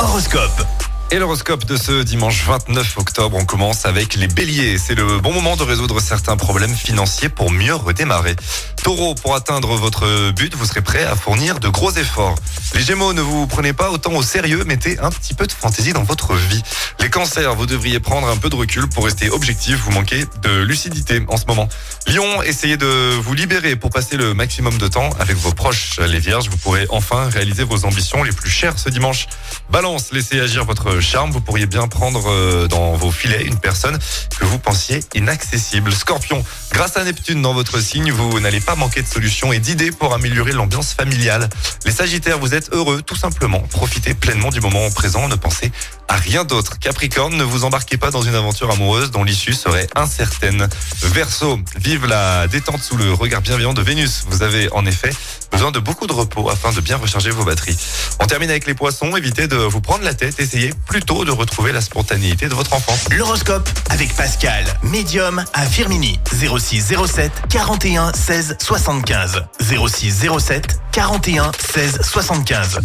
[0.00, 0.85] Horoscope.
[1.12, 4.76] Et l'horoscope de ce dimanche 29 octobre, on commence avec les béliers.
[4.76, 8.34] C'est le bon moment de résoudre certains problèmes financiers pour mieux redémarrer.
[8.82, 12.34] Taureau, pour atteindre votre but, vous serez prêt à fournir de gros efforts.
[12.74, 15.92] Les gémeaux, ne vous prenez pas autant au sérieux, mettez un petit peu de fantaisie
[15.92, 16.62] dans votre vie.
[16.98, 20.62] Les cancers, vous devriez prendre un peu de recul pour rester objectif, vous manquez de
[20.62, 21.68] lucidité en ce moment.
[22.08, 26.00] Lion, essayez de vous libérer pour passer le maximum de temps avec vos proches.
[26.00, 29.28] Les vierges, vous pourrez enfin réaliser vos ambitions les plus chères ce dimanche.
[29.70, 33.98] Balance, laissez agir votre charme, vous pourriez bien prendre euh, dans vos filets une personne
[34.38, 35.92] que vous pensiez inaccessible.
[35.92, 39.90] Scorpion, grâce à Neptune dans votre signe, vous n'allez pas manquer de solutions et d'idées
[39.90, 41.48] pour améliorer l'ambiance familiale.
[41.84, 43.60] Les Sagittaires, vous êtes heureux tout simplement.
[43.60, 45.70] Profitez pleinement du moment présent, ne pensez
[46.08, 46.78] à rien d'autre.
[46.78, 50.68] Capricorne, ne vous embarquez pas dans une aventure amoureuse dont l'issue serait incertaine.
[51.02, 54.24] Verseau, vive la détente sous le regard bienveillant de Vénus.
[54.28, 55.10] Vous avez en effet
[55.56, 57.78] besoin de beaucoup de repos afin de bien recharger vos batteries.
[58.20, 61.72] On termine avec les poissons, évitez de vous prendre la tête, essayez plutôt de retrouver
[61.72, 63.06] la spontanéité de votre enfance.
[63.10, 66.20] L'horoscope avec Pascal, médium à Firmini.
[66.30, 69.44] 06 07 41 16 75.
[69.62, 72.80] 06 07 41 16 75.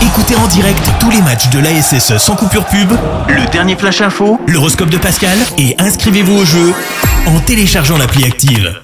[0.00, 2.92] Écoutez en direct tous les matchs de l'ASSE sans coupure pub,
[3.28, 6.72] le dernier flash info, l'horoscope de Pascal et inscrivez-vous au jeu
[7.26, 8.80] en téléchargeant l'appli active.